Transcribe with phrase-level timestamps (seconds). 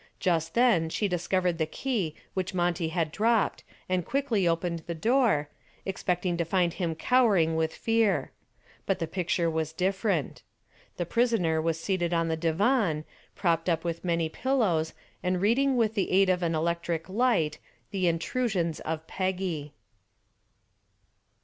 [0.19, 5.47] Just then she discovered the key which Monty had dropped and quickly opened the door,
[5.85, 8.31] expecting to find him cowering with fear.
[8.87, 10.41] But the picture was different.
[10.97, 15.93] The prisoner was seated on the divan, propped up with many pillows and reading with
[15.93, 17.59] the aid of an electric light
[17.91, 19.75] "The Intrusions of Peggy."